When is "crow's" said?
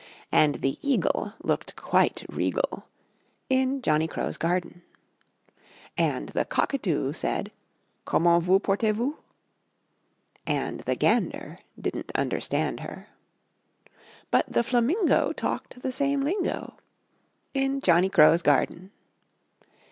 4.07-4.35, 18.09-18.41